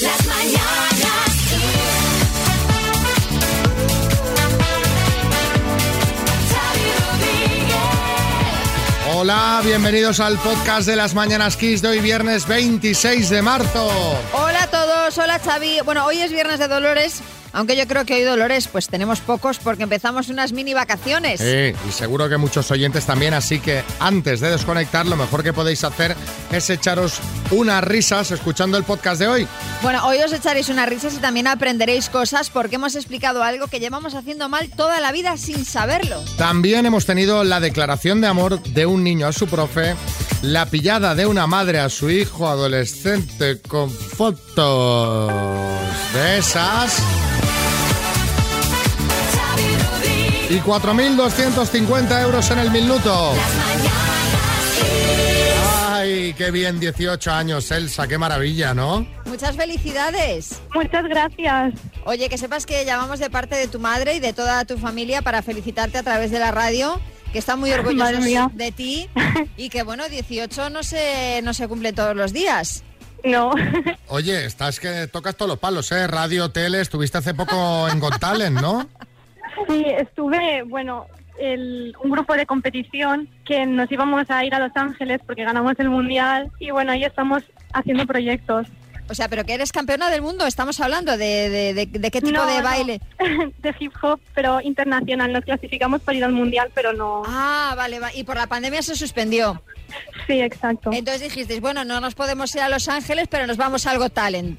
[0.00, 0.88] Las mañanas.
[9.14, 13.90] Hola, bienvenidos al podcast de las Mañanas Kiss de hoy viernes 26 de marzo.
[14.34, 15.80] Hola a todos, hola Xavi.
[15.84, 17.20] Bueno, hoy es viernes de Dolores,
[17.52, 21.40] aunque yo creo que hoy Dolores pues tenemos pocos porque empezamos unas mini vacaciones.
[21.40, 25.52] Sí, y seguro que muchos oyentes también, así que antes de desconectar lo mejor que
[25.52, 26.16] podéis hacer
[26.52, 29.48] es echaros unas risas escuchando el podcast de hoy.
[29.82, 33.80] Bueno, hoy os echaréis unas risas y también aprenderéis cosas porque hemos explicado algo que
[33.80, 36.22] llevamos haciendo mal toda la vida sin saberlo.
[36.36, 39.94] También hemos tenido la declaración de amor de un niño a su profe,
[40.42, 45.32] la pillada de una madre a su hijo adolescente con fotos
[46.14, 47.02] de esas
[50.50, 53.34] y 4.250 euros en el minuto.
[55.86, 59.06] Ay, qué bien, 18 años, Elsa, qué maravilla, ¿no?
[59.26, 60.60] Muchas felicidades.
[60.74, 61.74] Muchas gracias.
[62.04, 65.20] Oye, que sepas que llamamos de parte de tu madre y de toda tu familia
[65.22, 66.98] para felicitarte a través de la radio,
[67.32, 68.24] que están muy orgullosos
[68.54, 69.08] de ti
[69.56, 72.84] y que bueno, 18 no se, no se cumple todos los días.
[73.24, 73.50] No,
[74.06, 76.06] Oye, estás que tocas todos los palos, ¿eh?
[76.06, 78.88] Radio, tele, estuviste hace poco en Got Talent, ¿no?
[79.66, 81.06] sí, estuve, bueno,
[81.38, 85.74] el- un grupo de competición que nos íbamos a ir a Los Ángeles porque ganamos
[85.78, 87.42] el mundial y bueno, ahí estamos
[87.72, 88.66] haciendo proyectos.
[89.10, 92.20] O sea, pero que eres campeona del mundo, estamos hablando de, de- de- de qué
[92.20, 93.00] tipo No, de no, baile.
[93.58, 95.32] de hip hop, pero internacional.
[95.32, 97.22] Nos clasificamos para ir al mundial, pero no.
[97.26, 99.62] Ah, vale, va- y por la pandemia se suspendió.
[100.26, 100.90] Sí, exacto.
[100.92, 104.10] Entonces dijisteis, bueno, no nos podemos ir a Los Ángeles, pero nos vamos a algo
[104.10, 104.58] talent.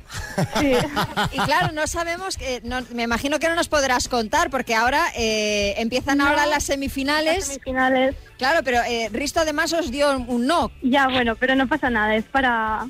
[0.59, 0.73] Sí.
[1.33, 5.75] Y claro, no sabemos, no- me imagino que no nos podrás contar, porque ahora eh,
[5.77, 6.25] empiezan No.
[6.27, 7.45] ahora las Las semifinales.
[7.45, 8.15] semifinales.
[8.39, 12.15] Claro, pero eh, Risto además os dio un no Ya, bueno, pero no pasa nada,
[12.15, 12.87] es para,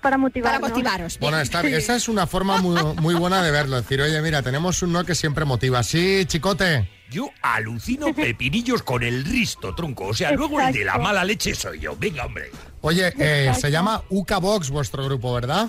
[0.00, 1.18] para motivaros.
[1.18, 1.60] Bueno, está.
[1.62, 3.76] Esa es una forma muy, muy buena de verlo.
[3.76, 5.82] Decir, oye, mira, tenemos un no que siempre motiva.
[5.82, 6.88] Sí, chicote.
[7.10, 10.06] Yo alucino pepinillos con el risto, tronco.
[10.06, 11.96] O sea, luego el de la mala leche soy yo.
[11.96, 12.50] Venga, hombre.
[12.82, 15.68] Oye, eh, se llama Uka Box vuestro grupo, ¿verdad?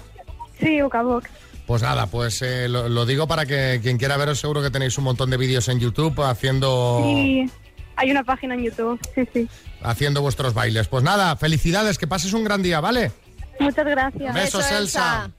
[0.60, 1.30] Sí, Ucabox.
[1.66, 4.98] Pues nada, pues eh, lo, lo digo para que quien quiera veros, seguro que tenéis
[4.98, 7.50] un montón de vídeos en YouTube haciendo, Sí,
[7.96, 9.00] hay una página en YouTube.
[9.16, 9.50] Sí, sí.
[9.82, 10.88] haciendo vuestros bailes.
[10.88, 13.12] Pues nada, felicidades, que pases un gran día, ¿vale?
[13.62, 14.34] Muchas gracias.
[14.34, 15.32] Besos, Beso, Elsa.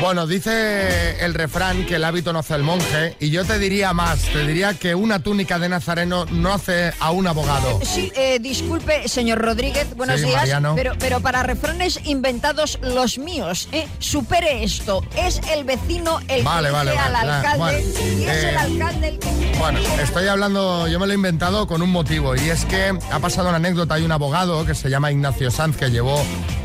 [0.00, 3.92] Bueno, dice el refrán que el hábito no hace el monje, y yo te diría
[3.92, 7.80] más, te diría que una túnica de nazareno no hace a un abogado.
[7.82, 10.74] Sí, eh, disculpe, señor Rodríguez, buenos Sí, días, Mariano.
[10.76, 15.02] pero, pero para refranes inventados los míos, eh, supere esto.
[15.16, 18.48] Es el vecino el Vale, que vale, dice al vale, alcalde bueno, y es eh,
[18.50, 19.28] el alcalde el que...
[19.58, 23.18] Bueno, estoy hablando, yo me lo he inventado con un motivo y es que ha
[23.18, 23.94] pasado una anécdota.
[23.94, 26.22] Hay un abogado que se llama Ignacio Sanz que llevó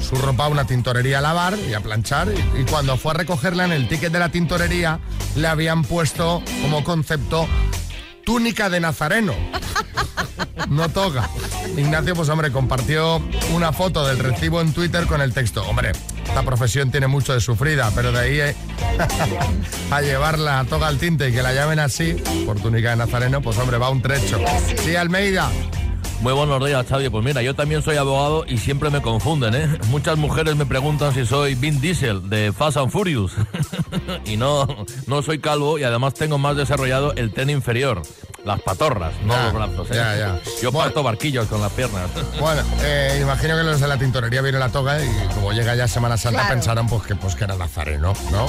[0.07, 3.15] su ropa a una tintorería a lavar y a planchar y, y cuando fue a
[3.23, 4.99] recogerla en el ticket de la tintorería
[5.37, 7.47] le habían puesto como concepto
[8.25, 9.33] túnica de nazareno.
[10.69, 11.29] No toca.
[11.77, 13.21] Ignacio, pues hombre, compartió
[13.53, 15.63] una foto del recibo en Twitter con el texto.
[15.67, 15.91] Hombre,
[16.25, 18.55] esta profesión tiene mucho de sufrida, pero de ahí eh,
[19.91, 23.41] a llevar la toga al tinte y que la llamen así, por túnica de nazareno,
[23.41, 24.39] pues hombre, va un trecho.
[24.83, 25.51] Sí, Almeida.
[26.23, 27.09] Muy buenos días, Xavi.
[27.09, 29.67] Pues mira, yo también soy abogado y siempre me confunden, ¿eh?
[29.89, 33.33] Muchas mujeres me preguntan si soy Vin Diesel de Fast and Furious.
[34.25, 34.65] y no,
[35.05, 38.01] no soy calvo y además tengo más desarrollado el tren inferior.
[38.45, 39.95] Las patorras, no Ya, los brazos, ¿eh?
[39.95, 40.39] ya, ya.
[40.61, 40.85] Yo Bueno.
[40.87, 42.09] parto barquillos con las piernas.
[42.39, 45.87] Bueno, eh, imagino que los de la tintorería vieron la toga y como llega ya
[45.89, 46.55] Semana Santa Claro.
[46.55, 48.45] pensaron pues que, pues que era nazareno, ¿no?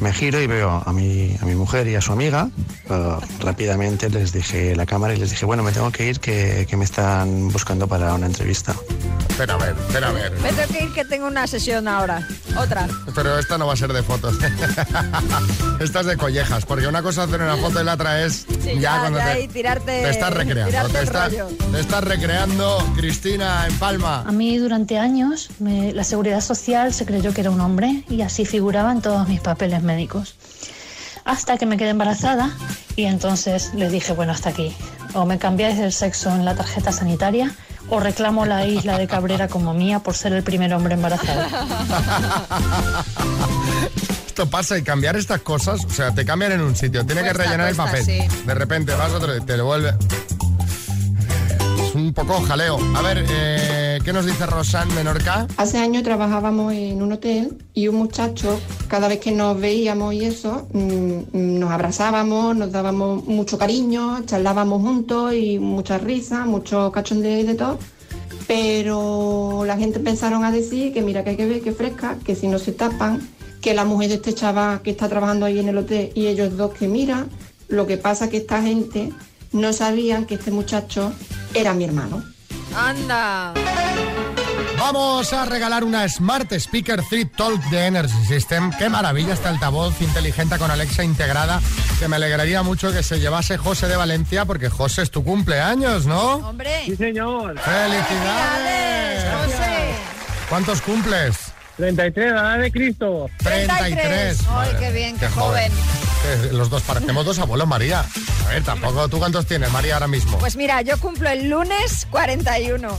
[0.00, 2.48] me giro y veo a mi, a mi mujer y a su amiga.
[2.90, 6.66] Eh, rápidamente les dije la cámara y les dije, bueno, me tengo que ir, que,
[6.68, 8.74] que me están buscando para una entrevista.
[9.30, 10.32] Espera a ver, espera a ver.
[10.40, 12.26] Me tengo que ir que tengo una sesión ahora.
[12.56, 12.86] Otra.
[13.14, 14.36] Pero esta no va a ser de fotos.
[15.80, 18.46] esta es de collejas, porque una cosa es hacer una foto y la otra es
[18.62, 20.70] Sí, ya, ya, cuando ya, te, y tirarte- te estás recreando.
[20.70, 21.42] tirarte Te,
[21.72, 24.22] te estás recreando, Cristina, en Palma.
[24.26, 28.22] A mí durante años me- la seguridad social se creyó que era un hombre y
[28.22, 30.34] así figuraban todos mis papeles médicos.
[31.26, 32.50] Hasta que me quedé embarazada
[32.96, 34.74] y entonces les dije, bueno, hasta aquí.
[35.12, 37.52] O me cambiáis el sexo en la tarjeta sanitaria
[37.90, 41.44] o reclamo la isla de Cabrera como mía por ser el primer hombre embarazado.
[44.34, 47.28] Esto pasa y cambiar estas cosas, o sea, te cambian en un sitio, tiene que
[47.28, 48.04] Cuesta, rellenar el papel.
[48.04, 48.18] sí.
[48.44, 49.90] De repente vas a otro, te lo vuelve.
[51.86, 52.76] Es un poco jaleo.
[52.96, 55.46] A ver, eh, ¿qué nos dice Rosan Menorca?
[55.56, 60.24] Hace años trabajábamos en un hotel y un muchacho, cada vez que nos veíamos y
[60.24, 66.90] eso, mm, mm, nos abrazábamos, nos dábamos mucho cariño, charlábamos juntos y mucha risa, mucho
[66.90, 67.78] cachondeo y de todo.
[68.48, 72.34] Pero la gente empezaron a decir que mira que hay que ver que fresca, que
[72.34, 73.22] si no se tapan,
[73.64, 76.54] que la mujer de este chaval que está trabajando ahí en el hotel y ellos
[76.58, 77.24] dos que mira,
[77.68, 79.10] lo que pasa que esta gente
[79.52, 81.14] no sabían que este muchacho
[81.54, 82.22] era mi hermano.
[82.76, 83.54] Anda.
[84.78, 88.70] Vamos a regalar una Smart Speaker 3 Talk de Energy System.
[88.78, 91.62] Qué maravilla este altavoz inteligente con Alexa integrada.
[91.98, 96.04] Que me alegraría mucho que se llevase José de Valencia, porque José es tu cumpleaños,
[96.04, 96.34] ¿no?
[96.34, 96.94] Hombre.
[96.98, 97.58] señor.
[97.60, 99.24] ¡Felicidades!
[99.46, 99.94] José.
[100.50, 101.53] ¿Cuántos cumples?
[101.76, 103.28] 33, la de Cristo.
[103.38, 104.38] 33.
[104.48, 105.72] Ay, qué bien, qué joven.
[106.26, 108.04] Eh, Los dos parecemos dos abuelos, María.
[108.46, 109.08] A ver, tampoco.
[109.08, 110.38] ¿Tú cuántos tienes, María, ahora mismo?
[110.38, 112.96] Pues mira, yo cumplo el lunes 41.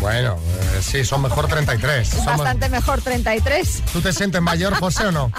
[0.00, 0.36] Bueno,
[0.74, 2.06] eh, sí, son mejor 33.
[2.08, 3.82] Es Somos- bastante mejor 33.
[3.92, 5.32] ¿Tú te sientes mayor, José, o no?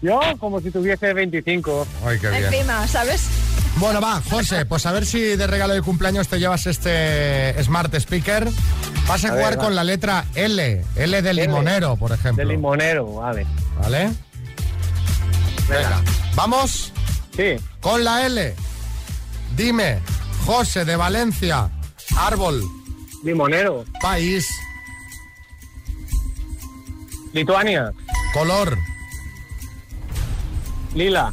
[0.00, 1.86] Yo como si tuviese 25.
[2.06, 2.44] Ay, qué bien.
[2.44, 3.26] Encima, ¿sabes?
[3.76, 7.94] Bueno, va, José, pues a ver si de regalo de cumpleaños te llevas este Smart
[7.94, 8.48] Speaker.
[9.08, 9.62] Vas a, A jugar ver, va.
[9.64, 12.42] con la letra L, L de limonero, por ejemplo.
[12.44, 13.46] De limonero, vale.
[13.80, 14.12] ¿Vale?
[15.68, 16.00] Venga,
[16.34, 16.92] ¿vamos?
[17.36, 17.56] Sí.
[17.80, 18.54] Con la L.
[19.56, 20.00] Dime,
[20.46, 21.70] José de Valencia,
[22.16, 22.62] árbol,
[23.22, 23.84] Limonero.
[24.00, 24.46] país,
[27.32, 27.92] Lituania.
[28.32, 28.78] color,
[30.94, 31.32] Lila.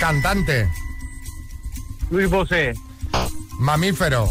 [0.00, 0.68] cantante,
[2.10, 2.74] Luis Bosé.
[3.58, 4.28] mamífero,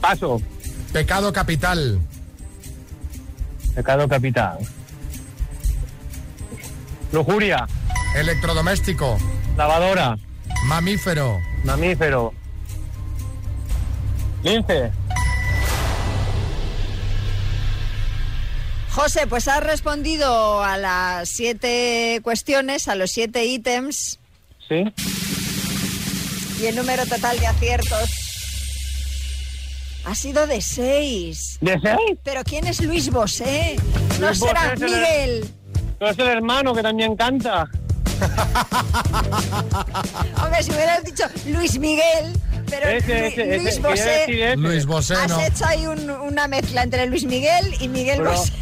[0.00, 0.40] Paso.
[0.92, 2.00] pecado capital,
[3.74, 4.58] Pecado capital.
[7.12, 7.66] Lujuria.
[8.16, 9.18] electrodoméstico,
[9.56, 10.16] Lavadora.
[10.66, 12.32] mamífero, Mamífero.
[14.42, 14.90] Lince.
[18.92, 24.18] José, pues has respondido a las siete cuestiones, a los siete ítems
[24.68, 24.82] Sí.
[26.60, 28.10] y el número total de aciertos
[30.04, 31.58] ha sido de seis.
[31.60, 32.18] ¿De seis?
[32.24, 33.76] ¿Pero quién es Luis Bosé?
[34.20, 35.54] No Luis será Bosé es el- Miguel.
[35.98, 37.66] Pero es el hermano que también canta.
[40.42, 42.32] Hombre, si hubieras dicho Luis Miguel,
[42.68, 43.80] pero Ese, ese, Luis ese.
[43.80, 44.56] Bosé.
[44.56, 45.40] Luis Bosé, has no.
[45.40, 48.52] hecho ahí un- una mezcla entre Luis Miguel y Miguel Pero, Bosé.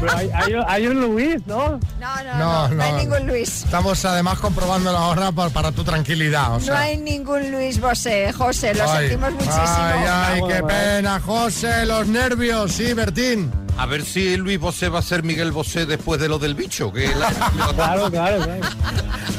[0.00, 1.68] Pero hay, hay un- hay un Luis, ¿no?
[1.68, 2.98] No, no, No, no, no, hay no.
[2.98, 3.64] ningún Luis.
[3.64, 6.54] Estamos además comprobándolo ahora por- para tu tranquilidad.
[6.56, 6.74] O sea.
[6.74, 9.58] No hay ningún Luis Bosé, José, lo Ay, sentimos muchísimo.
[9.58, 13.50] Ay, ay, qué pena, José, los nervios, sí, Bertín.
[13.80, 16.92] A ver si Luis Bosé va a ser Miguel Bosé después de lo del bicho.
[16.92, 17.28] Que la-
[17.74, 18.60] Claro, claro, claro.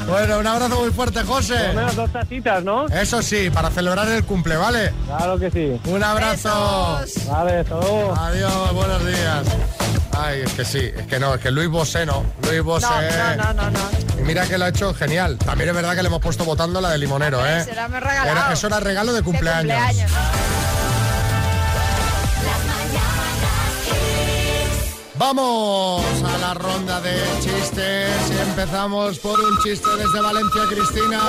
[0.08, 1.68] Bueno, un abrazo muy fuerte, Por lo José.
[1.74, 2.86] menos dos tacitas, ¿no?
[2.88, 4.92] Eso sí, para celebrar el cumple, ¿vale?
[5.06, 5.80] Claro que sí.
[5.88, 6.98] Un abrazo.
[7.00, 7.26] Besos.
[7.28, 8.14] Vale, todo.
[8.16, 9.46] Adiós, buenos días.
[10.18, 12.24] Ay, es que sí, es que no, es que Luis Bosé no.
[12.48, 12.86] Luis Bosé.
[13.36, 14.20] No, no, no, no, no.
[14.20, 15.38] Y mira que lo ha hecho genial.
[15.38, 17.62] También es verdad que le hemos puesto votando la de limonero, ¿eh?
[17.64, 18.28] Se la hemos regalado.
[18.30, 19.78] Era- eso era regalo de De cumpleaños.
[25.16, 31.20] Vamos a la ronda de chistes y empezamos por un chiste desde Valencia, Cristina.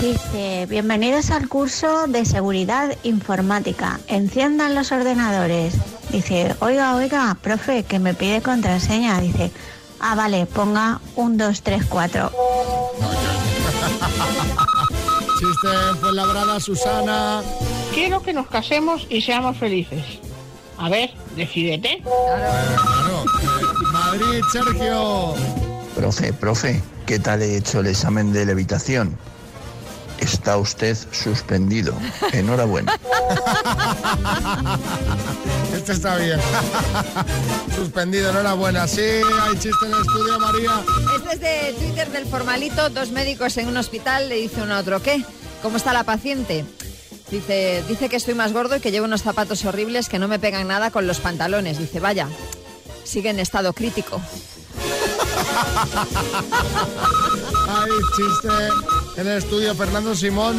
[0.00, 3.98] Dice, bienvenidos al curso de seguridad informática.
[4.06, 5.74] Enciendan los ordenadores.
[6.12, 9.18] Dice, oiga, oiga, profe, que me pide contraseña.
[9.20, 9.50] Dice,
[9.98, 12.30] ah, vale, ponga un, dos, tres, cuatro.
[15.38, 17.42] Chiste en Fuenlabrada, Susana.
[17.94, 20.27] Quiero que nos casemos y seamos felices.
[20.78, 22.02] A ver, decídete.
[22.02, 23.56] Claro, eh,
[23.92, 25.34] Madrid, Sergio.
[25.96, 29.18] Profe, profe, ¿qué tal he hecho el examen de levitación?
[30.20, 31.94] Está usted suspendido.
[32.32, 32.98] Enhorabuena.
[35.74, 36.40] Este está bien.
[37.76, 38.88] Suspendido, enhorabuena.
[38.88, 40.82] Sí, hay chiste en el estudio, María.
[41.16, 42.90] Este es de Twitter del formalito.
[42.90, 45.24] Dos médicos en un hospital le dice uno a otro, ¿qué?
[45.62, 46.64] ¿Cómo está la paciente?
[47.30, 50.38] Dice, dice que estoy más gordo y que llevo unos zapatos horribles que no me
[50.38, 51.78] pegan nada con los pantalones.
[51.78, 52.28] Dice, vaya,
[53.04, 54.20] sigue en estado crítico.
[57.68, 60.56] Hay chiste en el estudio, Fernando Simón.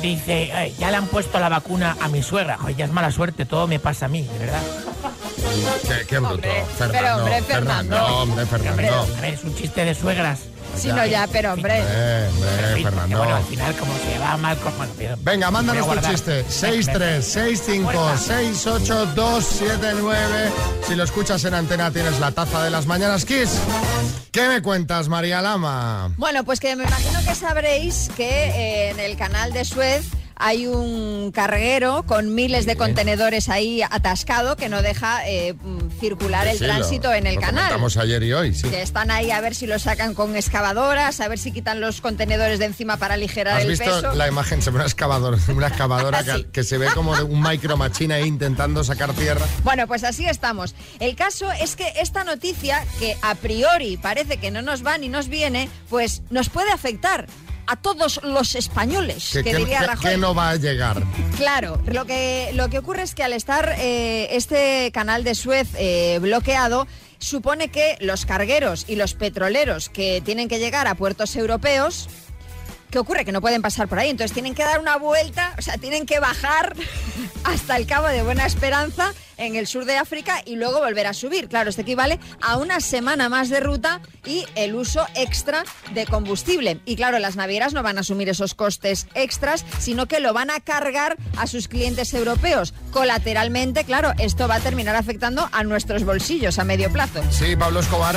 [0.00, 2.56] Dice, "Ay, ya le han puesto la vacuna a mi suegra.
[2.58, 4.62] Joder, ya es mala suerte, todo me pasa a mí, de verdad.
[5.82, 6.42] Qué, qué bruto.
[6.78, 8.06] Fernando, pero, hombre, Fernando.
[8.06, 9.06] hombre, Fernando.
[9.18, 10.40] A ver, es un chiste de suegras.
[10.80, 11.74] Sí, no, ya, pero hombre.
[11.78, 13.18] Eh, hombre, Que Fernando.
[13.18, 14.58] bueno, al final, como se va mal
[14.96, 16.44] pero- Venga, mándanos tu chiste.
[16.48, 20.50] 6-3, 6-5, 6-8, 2-7-9.
[20.88, 23.50] Si lo escuchas en antena, tienes la taza de las mañanas Kiss.
[24.32, 26.12] ¿Qué me cuentas, María Lama?
[26.16, 30.04] Bueno, pues que me imagino que sabréis que eh, en el canal de Suez
[30.40, 35.54] hay un carguero con miles de contenedores ahí atascado que no deja eh,
[36.00, 37.64] circular el Sí, lo- tránsito en el lo canal.
[37.64, 38.68] comentamos ayer y hoy, sí.
[38.68, 42.00] Que están ahí a ver si lo sacan con excavadoras, a ver si quitan los
[42.00, 44.14] contenedores de encima para aligerar ¿Has el visto peso.
[44.14, 44.60] la imagen?
[44.64, 48.24] Ve una excavadora, una excavadora que, que se ve como de un micro machine ahí
[48.24, 49.44] intentando sacar tierra.
[49.62, 50.74] Bueno, pues así estamos.
[51.00, 55.08] El caso es que esta noticia, que a priori parece que no nos va ni
[55.08, 57.26] nos viene, pues nos puede afectar
[57.70, 60.10] a todos los españoles, que, que, diría Rajoy.
[60.10, 61.00] que no va a llegar.
[61.36, 65.68] Claro, lo que, lo que ocurre es que al estar eh, este canal de Suez
[65.78, 71.36] eh, bloqueado, supone que los cargueros y los petroleros que tienen que llegar a puertos
[71.36, 72.08] europeos,
[72.90, 73.24] ¿qué ocurre?
[73.24, 76.06] Que no pueden pasar por ahí, entonces tienen que dar una vuelta, o sea, tienen
[76.06, 76.74] que bajar
[77.44, 81.14] hasta el Cabo de Buena Esperanza en el sur de África y luego volver a
[81.14, 81.48] subir.
[81.48, 86.80] Claro, esto equivale a una semana más de ruta y el uso extra de combustible.
[86.84, 90.50] Y claro, las navieras no van a asumir esos costes extras, sino que lo van
[90.50, 92.74] a cargar a sus clientes europeos.
[92.90, 97.22] Colateralmente, claro, esto va a terminar afectando a nuestros bolsillos a medio plazo.
[97.30, 98.16] Sí, Pablo Escobar.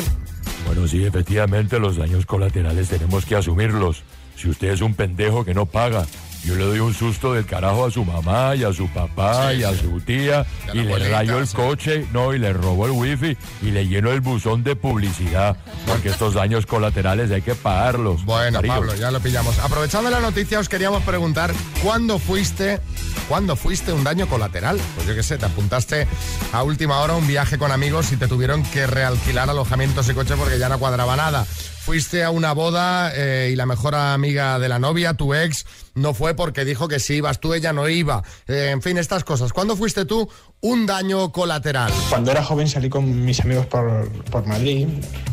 [0.65, 4.03] Bueno, sí, efectivamente los daños colaterales tenemos que asumirlos.
[4.35, 6.05] Si usted es un pendejo que no paga,
[6.43, 9.59] yo le doy un susto del carajo a su mamá y a su papá Sí,
[9.59, 9.77] y a sí.
[9.81, 11.55] su tía Y le rayo el sí.
[11.55, 15.55] coche, no, y le robo el wifi y le lleno el buzón de publicidad,
[15.87, 18.25] porque estos daños colaterales hay que pagarlos.
[18.25, 18.59] Bueno.
[18.61, 19.57] Pablo, ya lo pillamos.
[19.59, 22.81] Aprovechando la noticia, os queríamos preguntar cuándo fuiste,
[23.29, 24.77] cuándo fuiste un daño colateral.
[24.95, 26.07] Pues yo qué sé, te apuntaste
[26.51, 30.13] a última hora a un viaje con amigos y te tuvieron que realquilar alojamientos y
[30.13, 31.45] coche porque ya no cuadraba nada.
[31.83, 36.13] Fuiste a una boda eh, y la mejor amiga de la novia, tu ex, no
[36.13, 38.23] fue porque dijo que si ibas tú, ella no iba.
[38.47, 39.51] Eh, en fin, estas cosas.
[39.51, 40.29] ¿Cuándo fuiste tú
[40.61, 41.91] un daño colateral?
[42.09, 44.87] Cuando era joven salí con mis amigos por, por Madrid.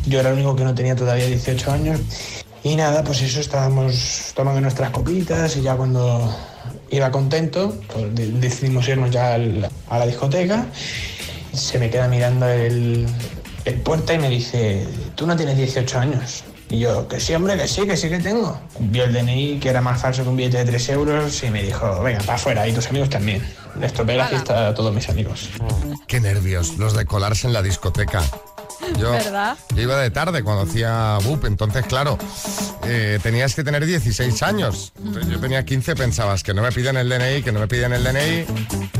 [0.05, 2.01] Yo era el único que no tenía todavía 18 años.
[2.65, 6.35] Y nada, pues eso, estábamos tomando nuestras copitas y ya cuando
[6.89, 10.65] iba contento, pues de- decidimos irnos ya a la discoteca.
[11.53, 13.07] Se me queda mirando el,
[13.65, 16.43] el puerta y me dice, tú no tienes 18 años.
[16.69, 18.57] Y yo, que sí, hombre, que sí, que sí que tengo.
[18.79, 21.63] Vio el DNI, que era más falso que un billete de 3 euros, y me
[21.63, 23.45] dijo, venga, para afuera, y tus amigos también.
[23.77, 25.49] Le estropeé la fiesta a todos mis amigos.
[26.07, 28.23] Qué nervios los de colarse en la discoteca.
[28.99, 29.57] Yo, ¿Verdad?
[29.75, 32.17] yo iba de tarde cuando hacía BUP, entonces claro,
[32.83, 34.91] eh, tenías que tener 16 años.
[34.97, 37.93] Entonces, yo tenía 15, pensabas que no me piden el DNI, que no me piden
[37.93, 38.45] el DNI,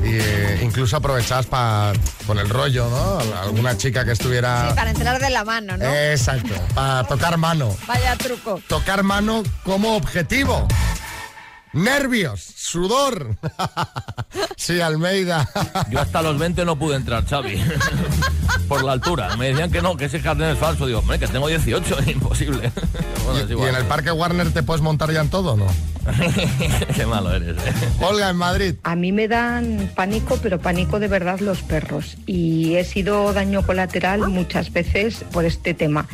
[0.04, 1.94] y eh, incluso aprovechabas para
[2.25, 3.20] con el rollo, ¿no?
[3.20, 4.70] Al- Alguna chica que estuviera...
[4.70, 5.86] Sí, para entrar de la mano, ¿no?
[5.94, 7.75] Exacto, para tocar mano.
[7.88, 8.62] Vaya truco.
[8.68, 10.68] Tocar mano como objetivo.
[11.74, 13.38] Nervios, sudor.
[14.58, 15.48] sí, Almeida.
[15.90, 17.62] Yo hasta los 20 no pude entrar, Xavi.
[18.68, 19.36] Por la altura.
[19.38, 20.86] Me decían que no, que ese carnet es falso.
[20.86, 22.72] Digo, hombre, que tengo 18, imposible.
[23.24, 23.70] Bueno, es ¿Y igual.
[23.70, 25.68] en el Parque Warner te puedes montar ya en todo, o no?
[26.96, 27.74] Qué malo eres, eh.
[28.01, 28.75] Olga, en Madrid.
[28.82, 32.18] A mí me dan pánico, pero pánico de verdad los perros.
[32.25, 36.08] Y he sido daño colateral muchas veces por este tema.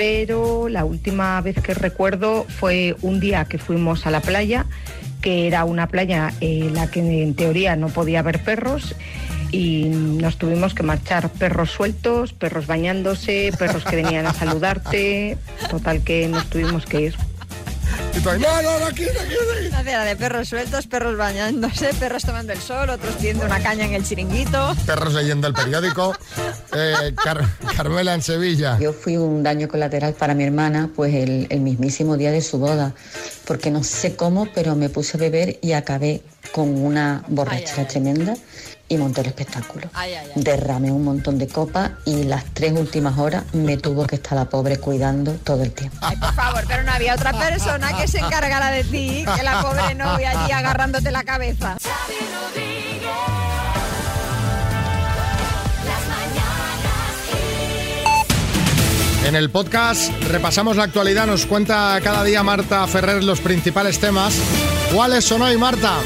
[0.00, 4.64] Pero la última vez que recuerdo fue un día que fuimos a la playa,
[5.20, 8.94] que era una playa en la que en teoría no podía haber perros.
[9.52, 15.36] Y nos tuvimos que marchar perros sueltos, perros bañándose, perros que venían a saludarte.
[15.68, 17.16] Total que nos tuvimos que ir.
[18.16, 19.34] Y tú ahí, no, no, no, aquí, aquí, aquí.
[19.68, 23.94] Una de perros sueltos, perros bañándose, perros tomando el sol, otros pidiendo una caña en
[23.94, 24.74] el chiringuito.
[24.84, 26.14] Perros leyendo el periódico.
[26.72, 27.44] Eh, Car-
[27.76, 28.78] Carmela en Sevilla.
[28.78, 32.58] Yo fui un daño colateral para mi hermana, pues el, el mismísimo día de su
[32.58, 32.94] boda,
[33.44, 38.34] porque no sé cómo, pero me puse a beber y acabé con una borrachera tremenda
[38.90, 39.88] y monté el espectáculo.
[39.94, 40.42] Ay, ay, ay.
[40.42, 44.46] Derramé un montón de copas y las tres últimas horas me tuvo que estar la
[44.46, 45.96] pobre cuidando todo el tiempo.
[46.02, 49.62] Ay, por favor, pero no había otra persona que se encargara de ti que la
[49.62, 51.76] pobre novia allí agarrándote la cabeza.
[59.24, 64.34] En el podcast repasamos la actualidad, nos cuenta cada día Marta Ferrer los principales temas.
[64.92, 65.98] ¿Cuáles son hoy, Marta?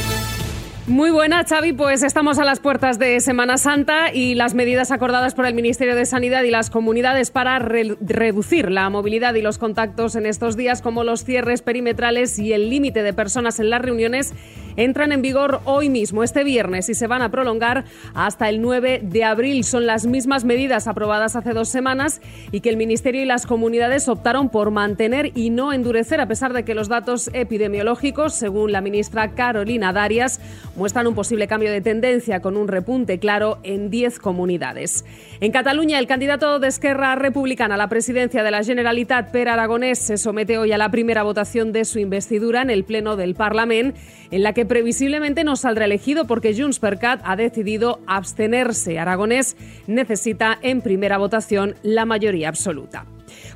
[0.86, 1.72] Muy buena, Xavi.
[1.72, 5.96] Pues estamos a las puertas de Semana Santa y las medidas acordadas por el Ministerio
[5.96, 10.58] de Sanidad y las comunidades para re- reducir la movilidad y los contactos en estos
[10.58, 14.34] días, como los cierres perimetrales y el límite de personas en las reuniones,
[14.76, 19.00] entran en vigor hoy mismo, este viernes, y se van a prolongar hasta el 9
[19.02, 19.64] de abril.
[19.64, 22.20] Son las mismas medidas aprobadas hace dos semanas
[22.52, 26.52] y que el Ministerio y las comunidades optaron por mantener y no endurecer, a pesar
[26.52, 30.40] de que los datos epidemiológicos, según la ministra Carolina Darias,
[30.76, 35.04] muestran un posible cambio de tendencia con un repunte claro en 10 comunidades.
[35.40, 39.98] En Cataluña, el candidato de Esquerra Republicana a la presidencia de la Generalitat, Per Aragonés,
[39.98, 43.96] se somete hoy a la primera votación de su investidura en el Pleno del Parlament,
[44.30, 48.99] en la que previsiblemente no saldrá elegido porque Junts per Cat ha decidido abstenerse.
[48.99, 49.56] Aragonés
[49.87, 53.06] necesita en primera votación la mayoría absoluta.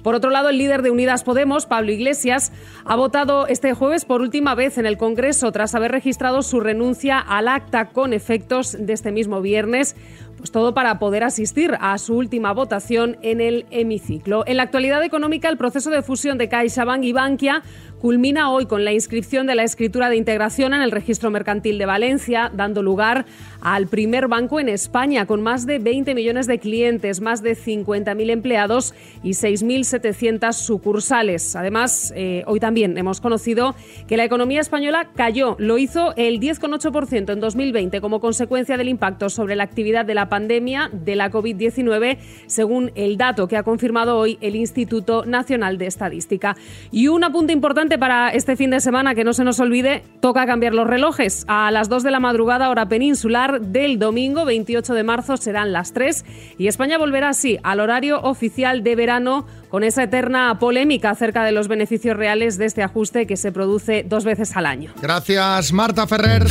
[0.03, 2.53] Por otro lado, el líder de Unidas Podemos, Pablo Iglesias,
[2.85, 7.19] ha votado este jueves por última vez en el Congreso tras haber registrado su renuncia
[7.19, 9.97] al acta con efectos de este mismo viernes.
[10.37, 14.45] Pues todo para poder asistir a su última votación en el hemiciclo.
[14.47, 17.63] En la actualidad económica, el proceso de fusión de CaixaBank y Bankia
[18.01, 21.87] culmina hoy con la inscripción de la escritura de integración en el registro mercantil de
[21.87, 23.27] Valencia, dando lugar
[23.61, 28.31] al primer banco en España con más de 20 millones de clientes, más de 50.000
[28.31, 31.57] empleados y 6.700 sucursales.
[31.57, 33.75] Además, eh, hoy también hemos conocido
[34.07, 39.29] que la economía española cayó, lo hizo el 10,8% en 2020 como consecuencia del impacto
[39.29, 44.17] sobre la actividad de la pandemia de la COVID-19, según el dato que ha confirmado
[44.17, 46.57] hoy el Instituto Nacional de Estadística.
[46.93, 50.45] Y un apunte importante para este fin de semana, que no se nos olvide, toca
[50.45, 51.45] cambiar los relojes.
[51.49, 55.93] A las 2 de la madrugada, hora peninsular del domingo 28 de marzo serán las
[55.93, 56.25] 3
[56.59, 61.53] y España volverá así al horario oficial de verano con esa eterna polémica acerca de
[61.53, 64.93] los beneficios reales de este ajuste que se produce dos veces al año.
[65.01, 66.47] Gracias, Marta Ferrer.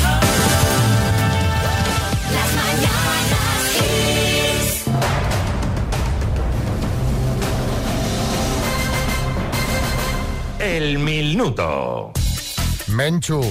[11.41, 12.11] Minuto.
[12.87, 13.41] Menchu,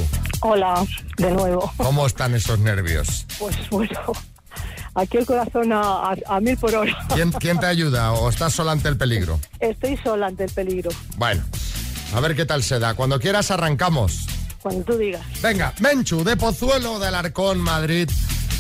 [0.41, 0.85] Hola,
[1.19, 1.73] de nuevo.
[1.77, 3.27] ¿cómo están esos nervios?
[3.39, 4.01] Pues bueno,
[4.97, 6.97] aquí el corazón a, a- a mil por hora.
[7.15, 9.39] ¿Quién, quién te ayuda o estás sola ante el peligro?
[9.61, 10.91] Estoy sola ante el peligro.
[11.17, 11.45] Bueno,
[12.15, 12.95] a ver qué tal se da.
[12.95, 14.27] Cuando quieras arrancamos.
[14.63, 15.23] Cuando tú digas.
[15.41, 18.11] Venga, Menchu de Pozuelo del Arcón, Madrid,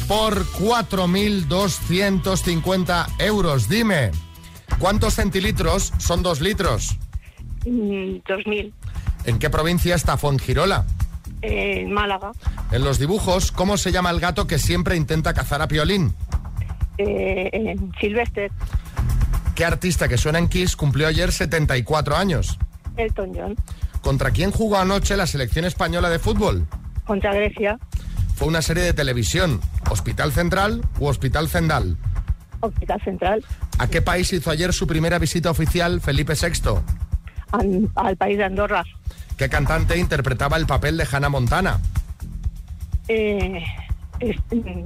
[0.07, 3.69] por 4.250 euros.
[3.69, 4.12] Dime,
[4.79, 6.97] ¿cuántos centilitros son dos litros?
[7.65, 8.73] Mm, 2000.
[9.27, 10.85] ¿En qué provincia está Fongirola?
[11.43, 12.33] En Málaga.
[12.71, 16.15] En los dibujos, ¿cómo se llama el gato que siempre intenta cazar a Piolín?
[16.99, 18.51] Eh, en Silvestre.
[19.55, 22.59] ¿Qué artista que suena en Kiss cumplió ayer 74 años?
[22.97, 23.57] Elton John.
[24.01, 26.67] ¿Contra quién jugó anoche la selección española de fútbol?
[27.05, 27.79] Contra Grecia.
[28.37, 29.61] Fue una serie de televisión.
[29.91, 31.97] ¿Hospital Central u Hospital Zendal?
[32.61, 33.45] Hospital Central.
[33.79, 36.81] ¿A qué país hizo ayer su primera visita oficial Felipe VI?
[37.53, 38.85] Al país de Andorra.
[39.37, 41.79] ¿Qué cantante interpretaba el papel de Hannah Montana?
[43.09, 43.63] Eh,
[44.21, 44.85] es- mm.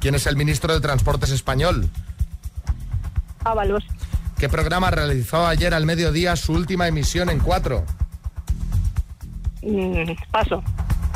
[0.00, 1.88] ¿Quién es el ministro de Transportes español?
[3.44, 3.84] Ábalos.
[4.38, 7.84] ¿Qué programa realizó ayer al mediodía su última emisión en cuatro?
[9.62, 10.62] Mm, paso.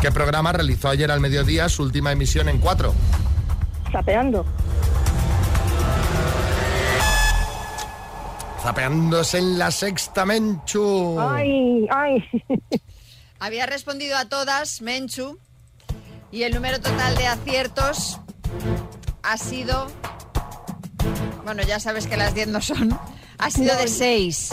[0.01, 2.95] ¿Qué programa realizó ayer al mediodía su última emisión en cuatro?
[3.91, 4.45] Sapeando.
[8.66, 11.20] Zapeándose en la sexta, Menchu.
[11.20, 12.24] Ay, ay.
[13.38, 15.38] Había respondido a todas, Menchu,
[16.33, 18.18] y el número total de aciertos
[19.22, 19.87] ha sido...
[21.44, 22.98] Bueno, ya sabes que las 10 no son.
[23.38, 24.50] Ha sido de 6.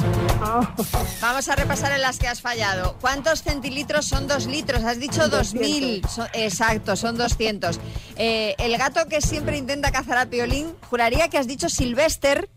[1.19, 2.95] Vamos a repasar en las que has fallado.
[3.01, 4.83] ¿Cuántos centilitros son 2 litros?
[4.83, 6.05] Has dicho 2000.
[6.07, 7.79] Son- exacto, son 200.
[8.17, 12.47] Eh, el gato que siempre intenta cazar a Piolín, juraría que has dicho Silvester.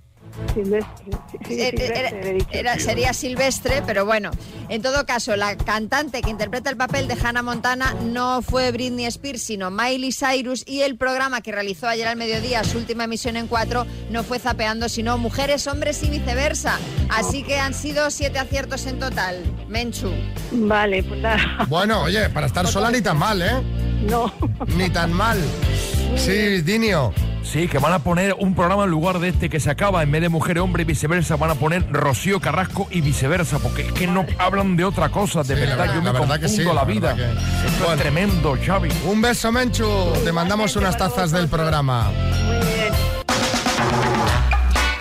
[0.54, 1.04] Silvestre.
[1.46, 2.48] Sí, Eh, Silvestre, era- he dicho.
[2.52, 4.30] era- sería Silvestre, pero bueno,
[4.68, 9.06] en todo caso, la cantante que interpreta el papel de Hannah Montana no fue Britney
[9.06, 13.36] Spears, sino Miley Cyrus, y el programa que realizó ayer al mediodía, su última emisión
[13.36, 16.78] en cuatro, no fue zapeando, sino mujeres, hombres y viceversa.
[17.08, 19.42] Así que han sido siete aciertos en total.
[19.68, 20.10] Menchu.
[20.52, 21.66] Vale, pues nada.
[21.68, 23.50] Bueno, oye, para estar sola ni tan mal, ¿eh?
[24.08, 24.32] No.
[24.76, 25.38] Ni tan mal.
[26.16, 27.12] Sí, Dinio.
[27.50, 30.10] Sí, que van a poner un programa en lugar de este que se acaba, en
[30.10, 33.92] vez de mujer hombre y viceversa, van a poner Rocío Carrasco y viceversa, porque es
[33.92, 36.62] que no hablan de otra cosa, de Sí, verdad, yo me la verdad que confundo
[36.62, 37.14] sí, la, la vida.
[37.14, 38.88] verdad que- Esto es tremendo, Xavi.
[39.06, 39.88] Un beso, Menchu.
[40.24, 42.10] Te mandamos unas tazas del programa.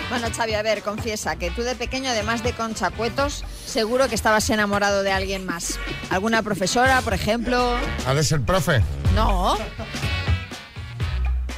[0.08, 4.14] Bueno, Xavi, a ver, confiesa que tú de pequeño, además de Concha Cuetos, seguro que
[4.14, 5.78] estabas enamorado de alguien más.
[6.10, 7.74] ¿Alguna profesora, por ejemplo?
[8.06, 8.82] ¿Ha de ser profe?
[9.14, 9.58] No.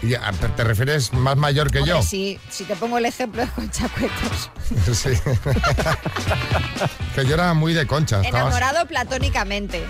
[0.03, 2.03] Y, ah, ¿Te refieres más mayor que Hombre, yo?
[2.03, 4.51] si, si te pongo el ejemplo de Concha Cuetos.
[4.97, 5.11] Sí.
[7.15, 8.21] que yo era muy de concha.
[8.21, 9.85] estabas- Enamorado platónicamente.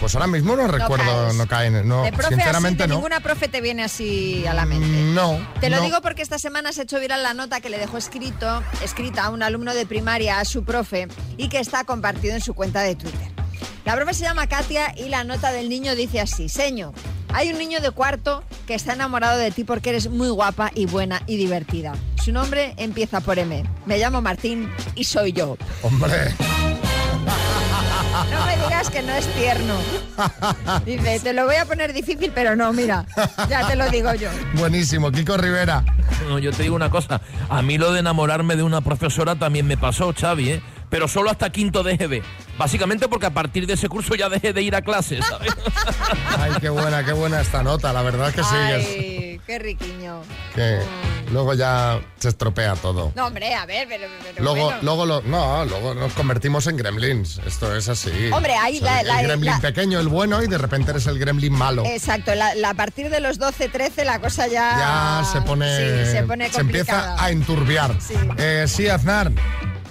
[0.00, 1.34] Pues ahora mismo no recuerdo, caes.
[1.36, 1.88] no caen.
[1.88, 2.94] No, de profe sinceramente así, de no.
[2.96, 4.86] ninguna profe te viene así a la mente.
[5.14, 5.38] No.
[5.60, 5.82] Te lo no.
[5.84, 9.24] digo porque esta semana se ha hecho viral la nota que le dejó escrito, escrita
[9.24, 11.08] a un alumno de primaria a su profe
[11.38, 13.28] y que está compartido en su cuenta de Twitter.
[13.86, 16.92] La profe se llama Katia y la nota del niño dice así, Seño,
[17.34, 20.86] hay un niño de cuarto que está enamorado de ti porque eres muy guapa y
[20.86, 21.92] buena y divertida.
[22.24, 23.64] Su nombre empieza por M.
[23.86, 25.58] Me llamo Martín y soy yo.
[25.82, 26.32] Hombre.
[28.30, 29.74] No me digas que no es tierno.
[30.86, 33.04] Dice, te lo voy a poner difícil, pero no, mira,
[33.48, 34.30] ya te lo digo yo.
[34.54, 35.84] Buenísimo, Kiko Rivera.
[36.28, 39.66] No, yo te digo una cosa, a mí lo de enamorarme de una profesora también
[39.66, 40.62] me pasó, Xavi, ¿eh?
[40.88, 42.22] Pero solo hasta quinto de EGB.
[42.58, 45.52] Básicamente porque a partir de ese curso ya dejé de ir a clases, ¿sabes?
[46.38, 47.92] Ay, qué buena, qué buena esta nota.
[47.92, 50.22] La verdad que sí, es Ay, qué riquiño.
[50.54, 50.78] que
[51.32, 53.12] luego ya se estropea todo.
[53.16, 54.78] No, hombre, a ver, pero, pero Luego, bueno.
[54.82, 57.40] luego, lo, no, luego nos convertimos en gremlins.
[57.46, 58.10] Esto es así.
[58.32, 61.18] Hombre, ahí la- el la- gremlin la- pequeño, el bueno, y de repente eres el
[61.18, 61.84] gremlin malo.
[61.86, 65.20] Exacto, la, la- a partir de los 12, 13 la cosa ya...
[65.22, 67.96] ya se pone, Sí, se pone empieza a enturbiar.
[68.00, 68.14] Sí.
[68.38, 69.32] Eh, sí, Aznar.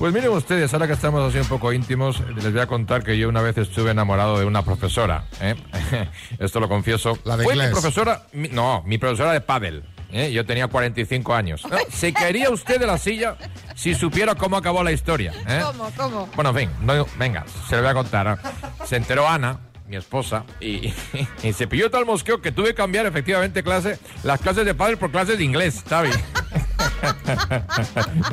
[0.03, 3.17] Pues miren ustedes, ahora que estamos así un poco íntimos, les voy a contar que
[3.17, 5.23] yo una vez estuve enamorado de una profesora.
[5.39, 5.55] ¿eh?
[6.39, 7.17] Esto lo confieso.
[7.23, 9.85] La de Fue mi profesora, mi- no, mi profesora de pádel.
[10.11, 10.29] ¿eh?
[10.33, 11.63] Yo tenía 45 años.
[11.71, 11.77] ¿no?
[11.89, 13.37] Se caería usted de la silla
[13.75, 15.31] si supiera cómo acabó la historia.
[15.47, 15.61] ¿eh?
[15.63, 16.29] ¿Cómo, cómo?
[16.35, 18.27] Bueno, en fin, no- venga, se lo voy a contar.
[18.43, 18.49] ¿eh?
[18.83, 20.93] Se enteró Ana, mi esposa, y,
[21.43, 24.97] y se pilló tal mosqueo que tuve que cambiar efectivamente clase, las clases de pádel
[24.97, 26.19] por clases de inglés, ¿sabes?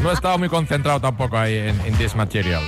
[0.01, 2.63] No estaba muy concentrado tampoco ahí en, en this material.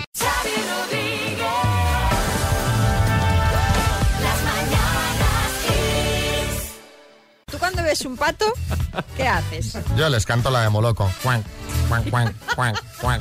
[7.50, 8.46] ¿Tú cuando ves un pato,
[9.16, 9.76] qué haces?
[9.96, 11.10] Yo les canto la de Moloco.
[11.22, 11.44] Cuan,
[11.88, 13.20] cuan, cuan, cuan.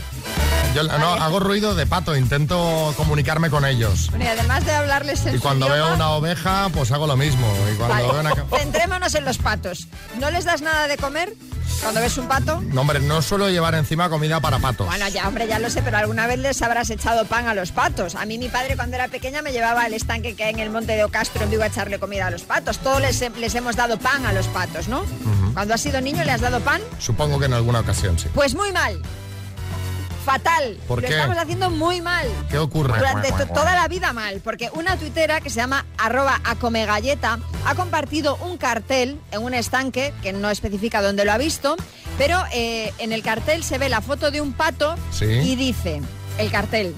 [0.73, 4.07] Yo no, hago ruido de pato, intento comunicarme con ellos.
[4.11, 7.07] Bueno, y además de hablarles en Y su cuando veo idioma- una oveja, pues hago
[7.07, 7.45] lo mismo.
[7.73, 8.57] Y cuando Vale, veo una...
[8.57, 9.87] centrémonos en los patos.
[10.19, 11.33] ¿No les das nada de comer
[11.81, 12.61] cuando ves un pato?
[12.61, 14.87] No, hombre, no suelo llevar encima comida para patos.
[14.87, 17.71] Bueno, ya, hombre, ya lo sé, pero alguna vez les habrás echado pan a los
[17.71, 18.15] patos.
[18.15, 20.69] A mí mi padre cuando era pequeña me llevaba al estanque que hay en el
[20.69, 22.79] monte de Ocastro en Vigo a echarle comida a los patos.
[22.79, 25.03] Todos les, les hemos dado pan a los patos, ¿no?
[25.53, 28.27] Cuando has sido niño le has dado pan, Supongo que en alguna ocasión sí.
[28.33, 29.01] pues muy mal.
[30.25, 30.77] Fatal.
[30.87, 31.15] ¿Por lo qué?
[31.15, 32.27] estamos haciendo muy mal.
[32.49, 32.97] ¿Qué ocurre?
[32.99, 37.75] Durante to- toda la vida mal, porque una tuitera que se llama arroba acomegalleta ha
[37.75, 41.75] compartido un cartel en un estanque, que no especifica dónde lo ha visto,
[42.17, 45.25] pero eh, en el cartel se ve la foto de un pato Sí.
[45.25, 46.01] y dice
[46.37, 46.93] el cartel,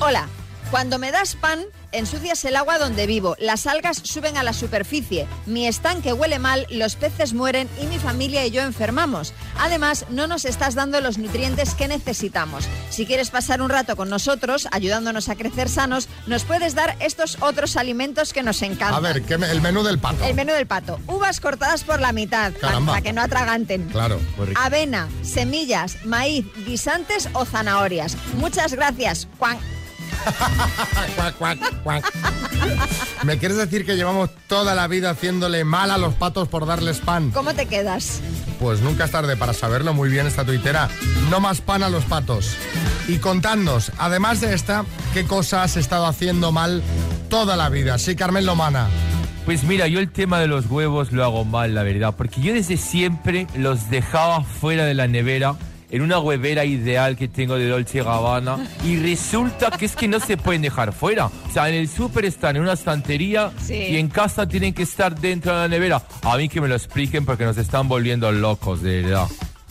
[0.00, 0.28] hola,
[0.70, 1.60] cuando me das pan,
[1.94, 6.66] ensucias el agua donde vivo, las algas suben a la superficie, mi estanque huele mal,
[6.70, 9.32] los peces mueren y mi familia y yo enfermamos.
[9.58, 12.64] Además, no nos estás dando los nutrientes que necesitamos.
[12.90, 17.38] Si quieres pasar un rato con nosotros, ayudándonos a crecer sanos, nos puedes dar estos
[17.40, 18.94] otros alimentos que nos encantan.
[18.94, 20.24] A ver, ¿qué me- el menú del pato.
[20.24, 21.00] El menú del pato.
[21.06, 22.92] Uvas cortadas por la mitad, Caramba.
[22.92, 23.88] para que no atraganten.
[23.88, 24.60] Claro, muy rico.
[24.62, 28.16] Avena, semillas, maíz, guisantes o zanahorias.
[28.38, 29.58] Muchas gracias, Juan.
[31.16, 32.12] Cuac, cuac, cuac.
[33.24, 36.98] ¿Me quieres decir que llevamos toda la vida haciéndole mal a los patos por darles
[36.98, 37.30] pan?
[37.30, 38.20] ¿Cómo te quedas?
[38.58, 40.88] Pues nunca es tarde para saberlo muy bien esta tuitera.
[41.30, 42.56] No más pan a los patos.
[43.08, 46.82] Y contadnos, además de esta, ¿qué cosa has estado haciendo mal
[47.28, 47.98] toda la vida?
[47.98, 48.88] Sí, Carmen Lomana.
[49.44, 52.54] Pues mira, yo el tema de los huevos lo hago mal, la verdad, porque yo
[52.54, 55.56] desde siempre los dejaba fuera de la nevera
[55.94, 60.18] en una huevera ideal que tengo de Dolce Gabbana y resulta que es que no
[60.18, 61.26] se pueden dejar fuera.
[61.26, 63.74] O sea, en el súper están en una estantería Sí.
[63.74, 66.02] y en casa tienen que estar dentro de la nevera.
[66.22, 69.28] A mí que me lo expliquen porque nos están volviendo locos, de verdad.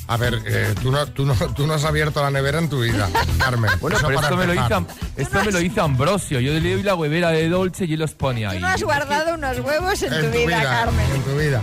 [0.07, 2.81] A ver, eh, tú, no, tú, no, tú no has abierto la nevera en tu
[2.81, 3.71] vida, Carmen.
[3.79, 4.85] Bueno, Eso pero esto me, lo hizo,
[5.15, 6.39] esto me lo hizo Ambrosio.
[6.41, 8.57] Yo le doy la huevera de Dolce y él los pone ahí.
[8.57, 11.05] Tú no has guardado unos huevos en, En tu vida, Carmen.
[11.15, 11.61] En tu vida.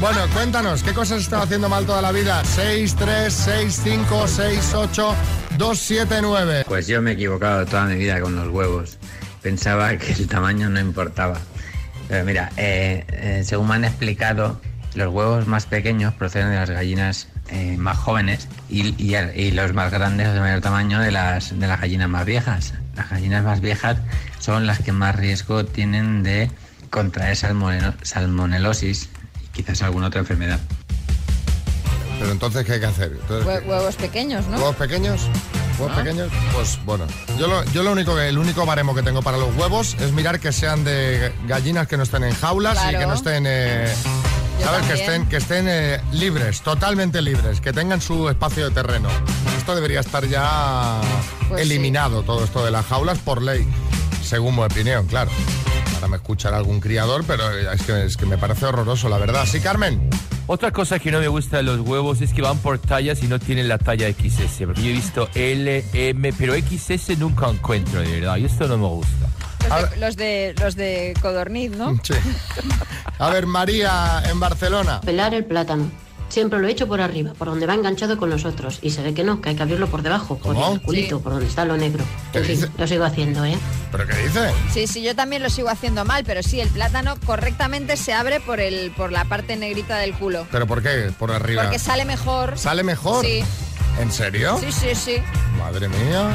[0.00, 2.42] Bueno, cuéntanos, ¿qué cosas has estado haciendo mal toda la vida?
[2.44, 5.14] 6, 3, 6, 5, 6, 8,
[5.58, 6.64] 2, 7, 9.
[6.68, 8.98] Pues yo me he equivocado toda mi vida con los huevos.
[9.42, 11.38] Pensaba que el tamaño no importaba.
[12.08, 14.60] Pero mira, eh, eh, según me han explicado,
[14.94, 19.72] Los huevos más pequeños proceden de las gallinas eh, más jóvenes y, y- y los
[19.74, 22.74] más grandes de mayor tamaño de las, de las gallinas más viejas.
[22.96, 23.98] Las gallinas más viejas
[24.38, 26.50] son las que más riesgo tienen de
[26.90, 29.08] contraer salmonelo- salmonelosis
[29.44, 30.60] y quizás alguna otra enfermedad.
[32.18, 33.12] Pero entonces, ¿qué hay que hacer?
[33.20, 34.56] Entonces, Hue- huevos pequeños, ¿no?
[34.58, 35.22] ¿Huevos pequeños?
[35.78, 36.28] ¿Huevos pequeños?
[36.52, 37.06] Pues bueno,
[37.38, 40.12] yo lo, yo lo único que, el único baremo que tengo para los huevos es
[40.12, 43.90] mirar que sean de gallinas que no estén en jaulas y que no estén, eh,
[44.60, 44.82] Yo ¿sabes?
[44.82, 45.10] Que también.
[45.10, 49.08] estén, que estén eh, libres, totalmente libres, que tengan su espacio de terreno.
[49.58, 51.00] Esto debería estar ya
[51.48, 51.66] Pues sí.
[51.66, 53.66] eliminado, todo esto de las jaulas por ley,
[54.22, 55.30] según mi opinión, claro.
[55.94, 59.44] Ahora me escuchará algún criador, pero es que, es que me parece horroroso, la verdad.
[59.46, 60.08] Sí, Carmen.
[60.46, 63.28] Otra cosa que no me gusta de los huevos es que van por tallas y
[63.28, 64.62] no tienen la talla XS.
[64.66, 68.36] Porque yo he visto L, M, pero XS nunca encuentro, de verdad.
[68.38, 69.28] Y esto no me gusta.
[69.68, 71.98] Los de, los de, los de codorniz, ¿no?
[72.02, 72.14] Sí.
[73.18, 75.00] A ver, María, en Barcelona.
[75.02, 75.90] Pelar el plátano.
[76.28, 78.78] Siempre lo he hecho por arriba, por donde va enganchado con los otros.
[78.82, 81.22] Y se ve que no, que hay que abrirlo por debajo, por el culito, Sí.
[81.24, 82.04] por donde está lo negro.
[82.32, 82.68] ¿Qué En fin, dice?
[82.78, 83.58] lo sigo haciendo, ¿eh?
[83.90, 84.50] ¿Pero qué dice?
[84.72, 88.38] Sí, sí, yo también lo sigo haciendo mal, pero sí, el plátano correctamente se abre
[88.38, 90.46] por el por la parte negrita del culo.
[90.52, 91.10] ¿Pero por qué?
[91.18, 91.64] Por arriba.
[91.64, 92.56] Porque sale mejor.
[92.56, 93.24] ¿Sale mejor?
[93.24, 93.42] Sí,
[93.98, 94.56] ¿En serio?
[94.60, 95.16] sí, sí, sí.
[95.58, 96.28] Madre mía.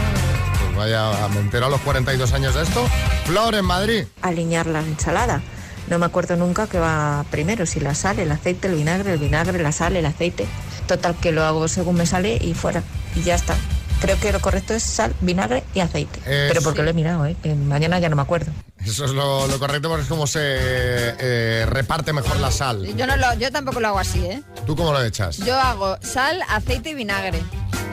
[0.75, 2.85] Vaya, me entero a los 42 años de esto.
[3.25, 4.05] Flor en Madrid.
[4.21, 5.41] alinear la ensalada.
[5.87, 9.19] No me acuerdo nunca que va primero, si la sal, el aceite, el vinagre, el
[9.19, 10.47] vinagre, la sal, el aceite.
[10.87, 12.83] Total, que lo hago según me sale y fuera.
[13.15, 13.55] Y ya está.
[14.01, 16.19] Creo que lo correcto es sal, vinagre y aceite.
[16.25, 16.83] Eh, Pero porque sí.
[16.85, 17.35] lo he mirado, ¿eh?
[17.41, 18.51] Que mañana ya no me acuerdo.
[18.83, 22.85] Eso es lo, lo correcto porque es como se eh, reparte mejor la sal.
[22.95, 24.41] Yo no lo, yo tampoco lo hago así, ¿eh?
[24.65, 25.37] ¿Tú cómo lo echas?
[25.37, 27.41] Yo hago sal, aceite y vinagre.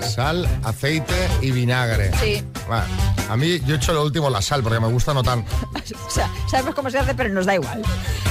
[0.03, 2.11] Sal, aceite y vinagre.
[2.21, 2.43] Sí.
[2.67, 2.85] Bueno,
[3.31, 5.45] a mí yo echo lo último la sal porque me gusta no tan...
[6.07, 7.83] O sea, sabemos cómo se hace, pero nos da igual.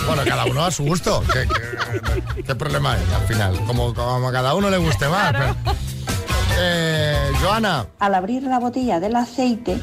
[0.08, 1.24] Bueno, cada uno a su gusto.
[1.34, 3.60] ¿Qué, qué- qué problema hay al final?
[3.66, 5.32] Como, como a cada uno le guste más.
[5.34, 5.56] pero-
[6.60, 7.88] Eh, Joana.
[8.00, 9.80] Al abrir la botella del aceite,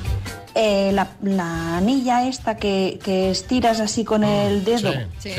[0.55, 5.31] eh, la, la anilla esta que, que estiras así con el dedo Sí,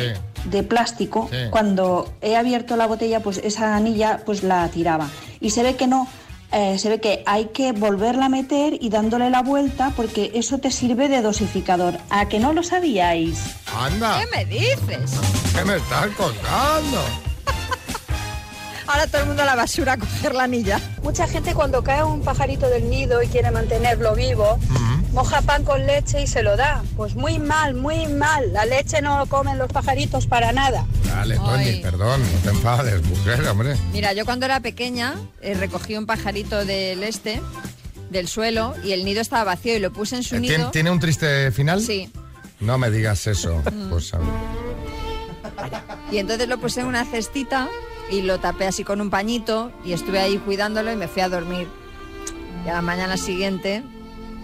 [0.46, 1.38] de plástico, Sí.
[1.50, 5.08] cuando he abierto la botella, pues esa anilla pues la tiraba.
[5.40, 6.08] Y se ve que no,
[6.52, 10.58] eh, se ve que hay que volverla a meter y dándole la vuelta porque eso
[10.58, 11.98] te sirve de dosificador.
[12.10, 13.40] ¿A que no lo sabíais?
[13.74, 14.20] Anda.
[14.20, 15.12] ¿Qué me dices?
[15.56, 16.98] ¿Qué me estás contando?
[18.88, 20.82] Ahora todo el mundo a la basura a coger la anilla.
[21.04, 24.58] Mucha gente cuando cae un pajarito del nido y quiere mantenerlo vivo,
[25.13, 26.84] moja pan con leche y se lo da.
[26.95, 28.54] Pues muy mal, muy mal.
[28.54, 30.86] La leche no lo comen los pajaritos para nada.
[31.06, 31.82] Dale, Tony, Ay.
[31.82, 33.76] perdón, no te enfades, mujer, hombre.
[33.91, 37.41] Mira, yo cuando era pequeña eh, recogí un pajarito del este,
[38.10, 40.72] del suelo, y el nido estaba vacío y lo puse en su ¿Tien- nido.
[40.72, 41.82] ¿Tiene un triste final?
[41.82, 42.12] Sí.
[42.60, 43.62] No me digas eso.
[43.89, 44.19] Pues a.
[46.12, 47.69] Y entonces lo puse en una cestita
[48.12, 51.30] y lo tapé así con un pañito y estuve ahí cuidándolo y me fui a
[51.30, 51.67] dormir.
[52.65, 53.84] Y a la mañana siguiente,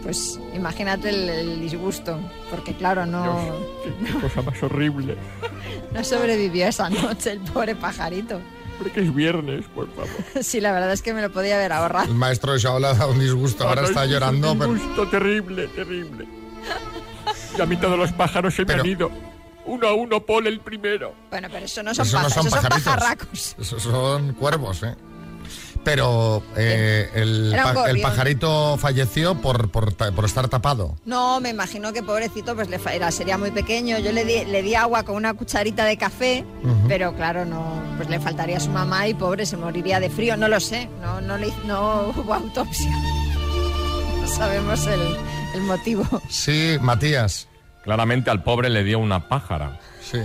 [0.05, 2.19] pues imagínate el, el disgusto,
[2.51, 3.55] porque claro, no,
[4.05, 5.17] Qué cosa más horrible.
[5.93, 8.39] no sobrevivió esa noche el pobre pajarito.
[8.77, 10.09] Porque es viernes, por favor.
[10.43, 12.07] Sí, la verdad es que me lo podía haber ahorrado.
[12.07, 14.71] El maestro de Shaola ha dado un disgusto, ahora está Es llorando, Un pero...
[14.73, 16.27] gusto terrible, terrible.
[17.57, 19.09] Y a mí todos los pájaros se me han ido.
[19.65, 21.15] Uno a uno, Paul el primero.
[21.31, 23.55] Bueno, pero eso no son, Eso no pájaros, son esos son pajarracos.
[23.59, 24.93] Esos son cuervos, ¿eh?
[25.85, 30.97] Pero eh, el, pa- pajarito falleció por, por, ta- por estar tapado.
[31.05, 33.99] No, me imagino que pobrecito, pues le fa- era, sería muy pequeño.
[33.99, 36.43] Yo le di, le di agua con una cucharita de café,
[36.87, 37.63] pero claro, no,
[37.97, 40.35] pues le faltaría a su mamá y pobre, se moriría de frío.
[40.35, 42.91] No lo sé, no, no, le, no hubo autopsia.
[44.21, 45.01] No sabemos el,
[45.53, 46.03] el motivo.
[46.29, 47.47] Sí, Matías.
[47.83, 49.79] Claramente al pobre le dio una pájara.
[50.01, 50.17] Sí.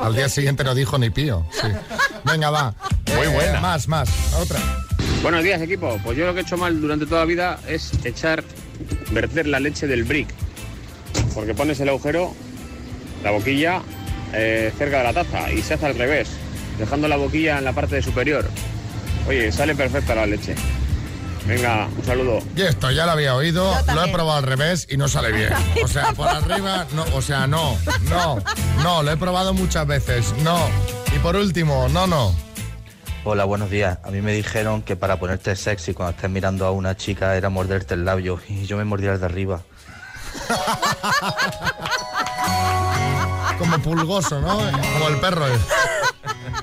[0.00, 1.44] Al día siguiente no dijo ni pío.
[1.50, 1.66] Sí.
[2.24, 2.72] Venga, va.
[3.16, 3.60] Muy Eh, buena.
[3.60, 4.08] Más, más.
[4.40, 4.60] Otra.
[5.22, 6.00] Buenos días, equipo.
[6.02, 8.42] Pues yo lo que he hecho mal durante toda la vida es echar,
[9.12, 10.28] verter la leche del brick.
[11.32, 12.34] Porque pones el agujero,
[13.22, 13.82] la boquilla,
[14.32, 16.28] eh, cerca de la taza y se hace al revés,
[16.76, 18.44] dejando la boquilla en la parte superior.
[19.28, 20.56] Oye, sale perfecta la leche.
[21.46, 22.40] Venga, un saludo.
[22.56, 25.52] Y esto ya lo había oído, lo he probado al revés y no sale bien.
[25.84, 28.42] O sea, por arriba, no, o sea, no, no,
[28.82, 30.68] no, lo he probado muchas veces, no.
[31.14, 32.34] Y por último, no, no.
[33.24, 33.98] Hola, buenos días.
[34.02, 37.50] A mí me dijeron que para ponerte sexy cuando estés mirando a una chica era
[37.50, 39.62] morderte el labio y yo me mordía el de arriba.
[43.58, 44.56] Como pulgoso, ¿no?
[44.56, 45.46] Como el perro.
[45.46, 45.58] ¿eh?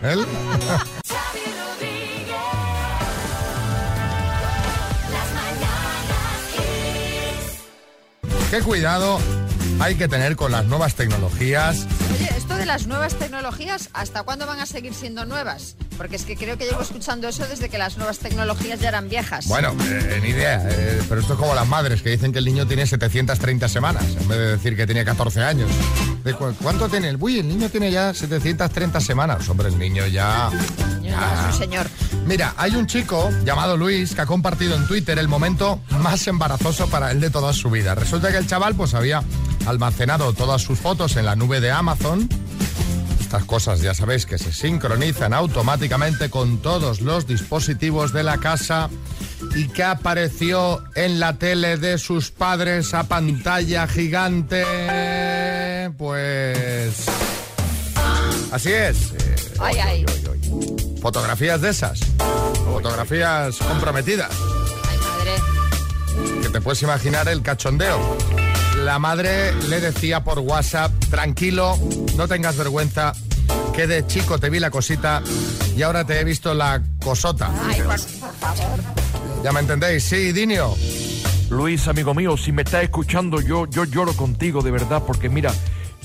[0.01, 0.25] ¿Él?
[8.51, 9.19] Qué cuidado
[9.79, 11.87] hay que tener con las nuevas tecnologías.
[12.13, 15.77] Oye, esto de las nuevas tecnologías, ¿hasta cuándo van a seguir siendo nuevas?
[15.99, 19.09] Porque es que creo que llevo escuchando eso desde que las nuevas tecnologías ya eran
[19.09, 19.47] viejas.
[19.49, 22.45] Bueno, eh, ni idea, eh, pero esto es como las madres que dicen que el
[22.45, 25.69] niño tiene 730 semanas, en vez de decir que tiene 14 años.
[26.23, 29.47] De cu- ¿Cuánto tiene el Uy, el niño tiene ya 730 semanas.
[29.49, 30.49] Hombre, el niño ya...
[31.03, 31.87] Ya es un señor.
[32.25, 36.87] Mira, hay un chico llamado Luis que ha compartido en Twitter el momento más embarazoso
[36.89, 37.93] para él de toda su vida.
[37.95, 39.21] Resulta que el chaval pues había
[39.65, 42.29] almacenado todas sus fotos en la nube de Amazon.
[43.29, 48.89] Estas cosas ya sabéis que se sincronizan automáticamente con todos los dispositivos de la casa
[49.53, 54.63] y que apareció en la tele de sus padres a pantalla gigante.
[55.95, 57.05] Pues...
[58.51, 59.11] Así es.
[59.11, 60.05] eh, Ay, ay.
[60.99, 61.99] fotografías de esas.
[62.65, 64.31] Fotografías comprometidas.
[64.89, 66.41] Ay, madre.
[66.41, 67.99] Que te puedes imaginar el cachondeo.
[68.89, 71.77] La madre le decía por WhatsApp, tranquilo,
[72.17, 73.13] no tengas vergüenza,
[73.75, 75.21] que de chico te vi la cosita
[75.77, 77.51] y ahora te he visto la cosota.
[77.67, 78.79] Ay, por, por favor.
[79.43, 80.05] ¿Ya me entendéis?
[80.05, 80.73] Sí, Dinio.
[81.51, 85.53] Luis, amigo mío, si me estás escuchando, yo, yo lloro contigo de verdad, porque mira,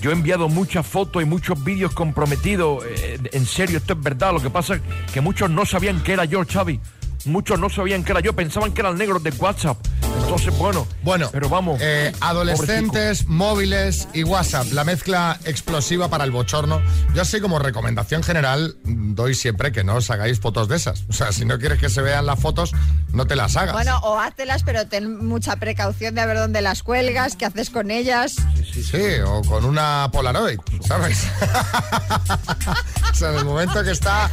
[0.03, 2.85] yo he enviado muchas fotos y muchos vídeos comprometidos.
[2.85, 4.35] eh, en serio, esto es verdad.
[4.35, 6.79] Lo que pasa es que muchos no sabían que era yo, Xavi.
[7.25, 9.79] Muchos no sabían que era yo, pensaban que eran negros de WhatsApp.
[10.25, 10.87] Entonces, bueno.
[11.03, 11.79] Bueno, pero vamos.
[11.83, 16.81] eh, adolescentes, móviles y WhatsApp, la mezcla explosiva para el bochorno.
[17.15, 21.05] Yo así como recomendación general mm, doy siempre que no os hagáis fotos de esas.
[21.09, 22.73] O sea, si no quieres que se vean las fotos,
[23.13, 23.75] no te las hagas.
[23.75, 27.71] Bueno, o háztelas, pero ten mucha precaución de a ver dónde las cuelgas, qué haces
[27.71, 28.37] con ellas.
[28.73, 31.27] Sí, o con una Polaroid, ¿sabes?
[33.13, 34.31] o sea, en el momento que está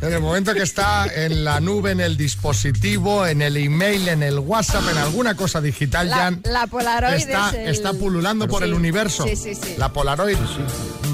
[0.00, 4.22] en el momento que está en la nube, en el dispositivo, en el email, en
[4.22, 8.46] el WhatsApp, en alguna cosa digital La, ya la Polaroid está, es el- está pululando
[8.46, 9.24] por Sí, el universo.
[9.24, 9.74] Sí, sí, sí.
[9.78, 10.36] La Polaroid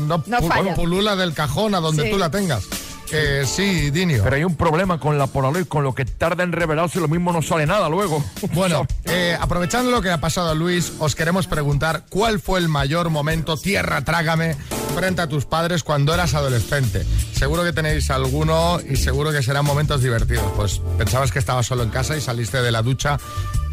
[0.08, 0.74] no, No pu- falla.
[0.74, 2.10] pulula del cajón a donde Sí.
[2.10, 2.64] tú la tengas.
[3.12, 4.24] Eh, sí, Dinio.
[4.24, 7.30] Pero hay un problema con la Polaroid, con lo que tarda en revelarse, lo mismo
[7.32, 8.24] no sale nada luego.
[8.54, 12.68] Bueno, eh, aprovechando lo que ha pasado a Luis, os queremos preguntar cuál fue el
[12.68, 14.56] mayor momento, tierra, trágame,
[14.96, 17.06] frente a tus padres cuando eras adolescente.
[17.36, 20.50] Seguro que tenéis alguno y seguro que serán momentos divertidos.
[20.56, 23.18] Pues pensabas que estabas solo en casa y saliste de la ducha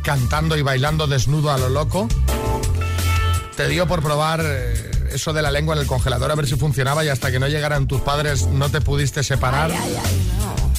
[0.10, 2.08] cantando y bailando desnudo a lo loco.
[3.56, 6.56] Te dio por probar eh, eso de la lengua en el congelador a ver si
[6.56, 9.70] funcionaba y hasta que no llegaran tus padres no te pudiste separar.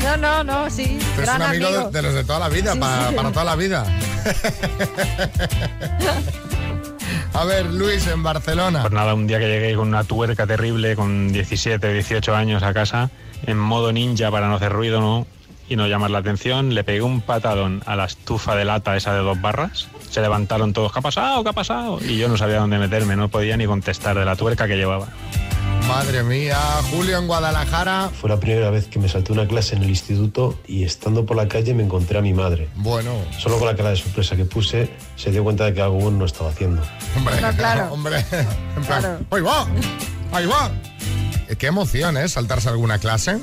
[0.01, 0.97] No, no, no, sí.
[1.17, 1.83] Es gran un amigo, amigo.
[1.89, 3.15] De, de los de toda la vida, Sí, pa- sí.
[3.15, 3.85] para toda la vida.
[7.33, 8.79] A ver, Luis, en Barcelona.
[8.83, 12.73] Pues nada, un día que llegué con una tuerca terrible, con 17, 18 años a
[12.73, 13.09] casa,
[13.45, 15.27] en modo ninja para no hacer ruido, ¿no?
[15.67, 19.13] Y no llamar la atención, le pegué un patadón a la estufa de lata esa
[19.13, 19.87] de dos barras.
[20.11, 21.43] Se levantaron todos, ¿qué ha pasado?
[21.43, 21.99] ¿Qué ha pasado?
[22.07, 25.07] Y yo no sabía dónde meterme, no podía ni contestar de la tuerca que llevaba.
[25.87, 26.57] Madre mía,
[26.91, 28.09] Julio en Guadalajara.
[28.19, 31.37] Fue la primera vez que me salté una clase en el instituto y estando por
[31.37, 32.69] la calle me encontré a mi madre.
[32.75, 33.13] Bueno.
[33.37, 36.17] Solo con la cara de sorpresa que puse se dio cuenta de que algo bueno
[36.19, 36.81] no estaba haciendo.
[37.15, 37.87] Hombre, No, claro.
[37.93, 38.17] hombre.
[38.77, 39.19] En plan, Claro.
[39.31, 39.67] ¡ahí va!
[40.31, 40.71] ¡Ahí va!
[41.59, 42.27] Qué emoción, ¿eh?
[42.29, 43.37] Saltarse alguna clase.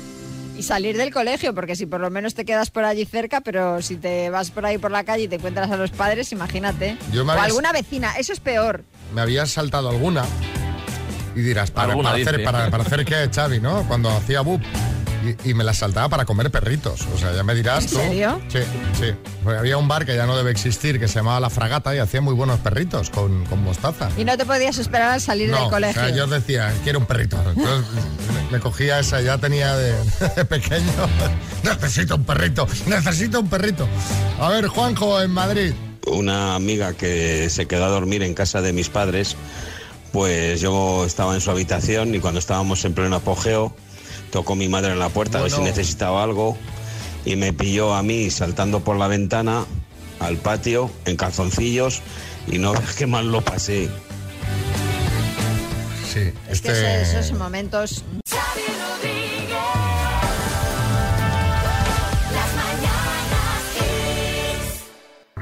[0.57, 3.81] Y salir del colegio, porque si por lo menos te quedas por allí cerca, pero
[3.81, 6.97] si te vas por ahí por la calle y te encuentras a los padres, imagínate.
[7.11, 8.83] Yo me o alguna vecina, eso es peor.
[9.13, 10.25] Me había saltado alguna.
[11.35, 13.87] Y dirás, ¿para, para hacer, para, para hacer qué, Xavi, no?
[13.87, 14.61] Cuando hacía bub.
[15.45, 17.01] Y, y me la saltaba para comer perritos.
[17.13, 17.95] O sea, ya me dirás ¿En tú.
[17.97, 18.41] serio?
[18.49, 18.59] Sí,
[18.99, 19.13] sí.
[19.43, 21.99] Porque había un bar que ya no debe existir, que se llamaba La Fragata, y
[21.99, 24.09] hacía muy buenos perritos con, con mostaza.
[24.17, 26.01] Y no te podías esperar al salir No, del o colegio.
[26.01, 27.37] sea, yo decía, quiero un perrito.
[27.55, 29.93] Entonces me- me cogía esa, ya tenía de,
[30.35, 30.91] de pequeño.
[31.63, 33.87] Necesito un perrito, necesito un perrito.
[34.39, 35.73] A ver, Juanjo, en Madrid.
[36.07, 39.37] una amiga que se quedó a dormir en casa de mis padres,
[40.11, 43.73] pues yo estaba en su habitación y cuando estábamos en pleno apogeo,
[44.33, 45.69] tocó mi madre en la puerta a ver si Bueno.
[45.69, 46.57] necesitaba algo
[47.23, 49.63] y me pilló a mí saltando por la ventana
[50.19, 52.01] al patio en calzoncillos
[52.47, 53.89] y no ves qué mal lo pasé.
[56.11, 57.01] Sí, Es que este...
[57.03, 58.03] esos, esos momentos...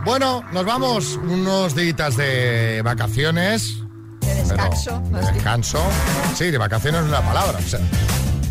[0.04, 3.78] Bueno, nos vamos unos días de vacaciones.
[4.22, 5.84] De descanso, Pero, de descanso.
[6.36, 7.60] Sí, de vacaciones es una palabra.
[7.60, 7.80] o sea,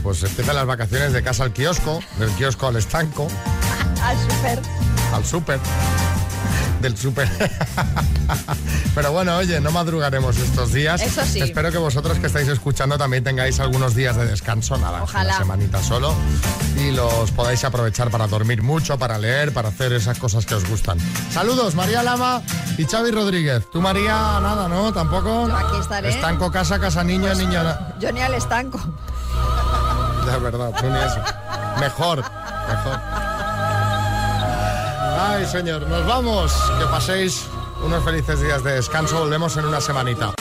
[0.03, 3.29] pues empiezan las vacaciones de casa al kiosco, del kiosco al estanco,
[4.03, 4.61] Al super.
[5.15, 5.61] al súper,
[6.81, 7.29] del súper.
[8.95, 11.01] Pero bueno, oye, no madrugaremos estos días.
[11.03, 11.41] Eso sí.
[11.41, 15.31] Espero que vosotros que estáis escuchando también tengáis algunos días de descanso, nada, Ojalá.
[15.35, 16.15] una semanita solo,
[16.77, 20.69] y los podáis aprovechar para dormir mucho, para leer, para hacer esas cosas que os
[20.69, 20.99] gustan.
[21.33, 22.43] Saludos, María Lama
[22.79, 23.67] y Xavi Rodríguez.
[23.71, 24.93] Tú, María, nada, ¿no?
[24.93, 25.47] ¿Tampoco?
[25.49, 26.09] Yo aquí estaré.
[26.11, 27.63] Estanco, casa, casa, niño, niño.
[27.63, 28.81] na- Yo ni al estanco.
[30.41, 31.21] De verdad, tú ni eso.
[31.79, 33.01] Mejor, mejor.
[35.21, 36.55] Ay, señor, nos vamos.
[36.79, 37.47] Que paséis
[37.85, 39.19] unos felices días de descanso.
[39.19, 40.33] Volvemos en una semanita.